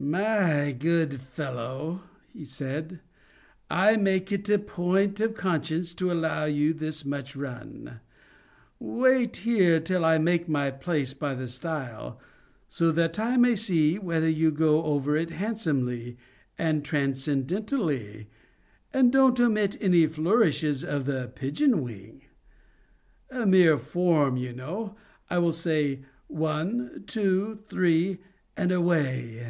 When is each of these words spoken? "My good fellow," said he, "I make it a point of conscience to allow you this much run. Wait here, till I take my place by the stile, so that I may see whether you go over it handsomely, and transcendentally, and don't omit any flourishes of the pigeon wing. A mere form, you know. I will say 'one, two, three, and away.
"My 0.00 0.76
good 0.78 1.14
fellow," 1.20 2.02
said 2.44 2.88
he, 2.92 2.98
"I 3.68 3.96
make 3.96 4.30
it 4.30 4.48
a 4.48 4.56
point 4.56 5.18
of 5.18 5.34
conscience 5.34 5.92
to 5.94 6.12
allow 6.12 6.44
you 6.44 6.72
this 6.72 7.04
much 7.04 7.34
run. 7.34 7.98
Wait 8.78 9.38
here, 9.38 9.80
till 9.80 10.04
I 10.04 10.16
take 10.18 10.48
my 10.48 10.70
place 10.70 11.14
by 11.14 11.34
the 11.34 11.48
stile, 11.48 12.20
so 12.68 12.92
that 12.92 13.18
I 13.18 13.36
may 13.36 13.56
see 13.56 13.98
whether 13.98 14.28
you 14.28 14.52
go 14.52 14.84
over 14.84 15.16
it 15.16 15.30
handsomely, 15.30 16.16
and 16.56 16.84
transcendentally, 16.84 18.28
and 18.92 19.10
don't 19.10 19.40
omit 19.40 19.76
any 19.80 20.06
flourishes 20.06 20.84
of 20.84 21.06
the 21.06 21.32
pigeon 21.34 21.82
wing. 21.82 22.22
A 23.32 23.44
mere 23.46 23.76
form, 23.78 24.36
you 24.36 24.52
know. 24.52 24.94
I 25.28 25.38
will 25.38 25.52
say 25.52 26.04
'one, 26.28 27.02
two, 27.08 27.64
three, 27.68 28.18
and 28.56 28.70
away. 28.70 29.44